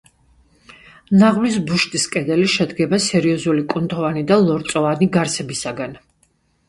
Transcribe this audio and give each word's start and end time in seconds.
ნაღვლის 1.23 1.59
ბუშტის 1.67 2.07
კედელი 2.15 2.47
შედგება 2.53 3.01
სეროზული 3.09 3.67
კუნთოვანი 3.75 4.25
და 4.33 4.39
ლორწოვანი 4.47 5.11
გარსებისაგან. 5.19 5.95